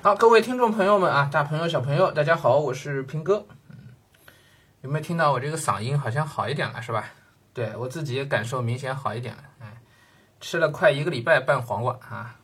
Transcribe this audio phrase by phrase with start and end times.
[0.00, 3.44] 好，各位听众朋友们啊，大朋友小朋友，大家好，我是平哥。
[3.68, 3.76] 嗯，
[4.82, 7.06] 有没有听到我这个嗓音好像好一点了，是吧？
[7.52, 9.42] 对我自己也感受明显好一点了。
[9.58, 9.82] 哎，
[10.40, 12.36] 吃了快一个礼拜半黄瓜啊，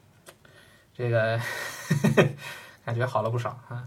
[0.93, 1.41] 这个
[2.85, 3.87] 感觉好了不少啊。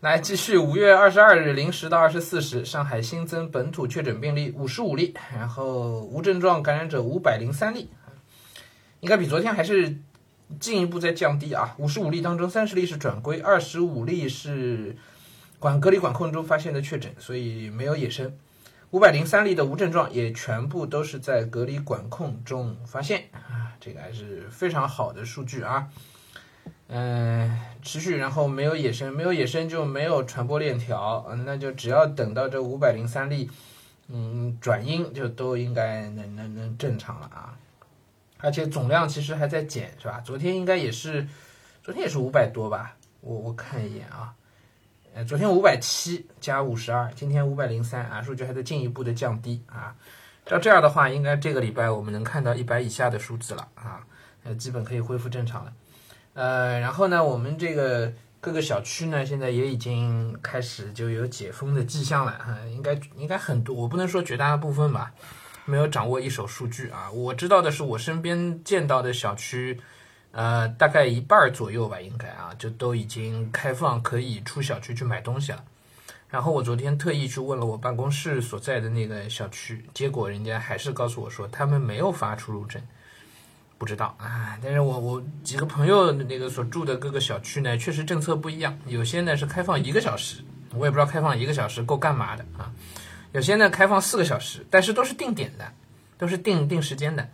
[0.00, 7.90] 来继续，五月二十二日零时到二十四时，上海新增本土确诊病例五十五例，然后无症状感染者五百零三例，
[9.00, 9.98] 应该比昨天还是。
[10.60, 14.96] 进一步在降低啊，五十五例当中三十例是转归，二十五例是
[15.58, 18.32] 管隔离管控中发现的确诊，所以没有野生。
[18.90, 25.88] 五百零三例的无症状也全部都是在隔离管控中发现啊，这个还是非常好的数据啊。
[26.88, 33.50] 嗯，持续，然后没有野生，没有野生就没有传播链条，那就只要等到这五百零三例，
[34.08, 37.56] 嗯，转阴就都应该能能能正常了啊。
[38.42, 40.20] 而且总量其实还在减，是吧？
[40.20, 41.26] 昨天应该也是，
[41.82, 42.94] 昨天也是五百多吧？
[43.20, 44.34] 我我看一眼啊，
[45.14, 49.94] 呃，昨天五百七加五十二，今天五百零三啊，数据还在进一步的降低啊。
[50.44, 54.04] 照这样的话，应该这个礼拜我们能看到一百以下的数字了啊，
[54.42, 55.72] 呃，基本可以恢复正常了。
[56.34, 65.12] 呃，然后呢，我们这个各个小区呢，现在也已经开始就有解封的迹象了哈，应该应该很多，我不能说绝大部分吧。
[65.64, 69.80] 没有掌握一手数据啊，我知道的是我身边见到的小区，
[70.32, 75.64] 呃，大概一半左右吧，应该啊，就都已经开放可以出小区去买东西了。
[76.28, 82.80] 然后我昨天特意去问了我办公室所在的那个小区，结果人家还是告诉我说他们没有发出入证，
[83.76, 84.58] 不知道啊。
[84.62, 90.42] 但是我我几个朋友那个所住的各个小区呢，确实政策不一样，有些呢是开放一个小时，
[90.74, 92.72] 我也不知道开放一个小时够干嘛的啊。
[93.32, 95.72] 有些呢开放四个小时，但是都是定点的，
[96.16, 97.28] 都是定定时间的，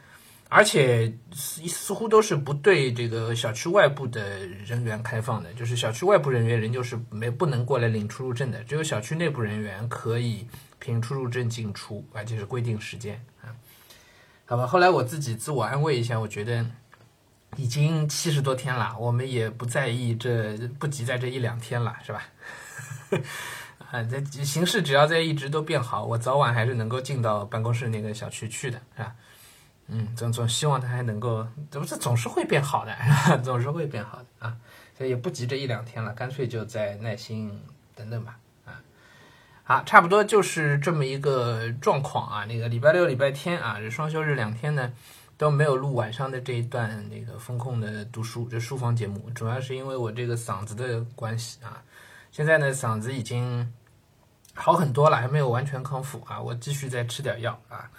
[0.49, 10.47] 而且似似乎都是不对这个小区外部的人员开放的，就是小区外部人员仍旧是没不能过来领出入证的，只有小区内部人员可以
[10.79, 13.51] 凭出入证进出，而且是规定时间啊。
[14.47, 16.65] 好吧，后来我自己自我安慰一下，我觉得
[17.57, 22.23] 已经七十多天了，我们也不在意这不急在这一两天了，是吧？
[23.79, 29.15] 啊，这形势只要在一直都变好，我早晚还是能够进到办公室那个小区去的，是吧？
[29.87, 32.95] 嗯，总总希望它还能够，这不是总是会变好的，
[33.43, 34.55] 总是会变好的啊，
[34.97, 37.63] 所以也不急这一两天了，干脆就再耐心
[37.95, 38.83] 等等吧，啊，
[39.65, 42.45] 好，差不多就是这么一个状况啊。
[42.45, 44.93] 那个礼拜六、礼拜天啊，这双休日两天呢
[45.39, 51.83] 都没有录晚上的这一段那个风控的读书这书房节目，主要是因为我这个嗓子的关系啊。
[52.31, 53.73] 现在呢，嗓子已经
[54.55, 56.41] 好很多了，还没有完全康复啊！
[56.41, 57.91] 我继续再吃点药啊，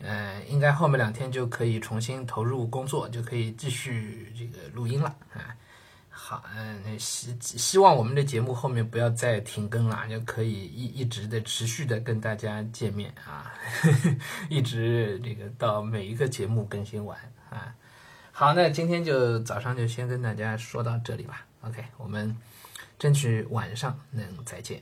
[0.00, 5.54] 嗯，应该后面两天就可以重新投入工作，就可以继续这个录音了啊。
[6.10, 13.52] 好，嗯，希希望我们的节目后面不要再停更了，就可以一一直的持续的跟大家见面啊，
[14.48, 17.18] 一直这个到每一个节目更新完
[17.50, 17.74] 啊。
[18.30, 21.44] 好，那今天就早上就先跟大家说到这里吧。
[21.62, 22.36] OK，我们。
[23.02, 24.80] 争取晚上能再见。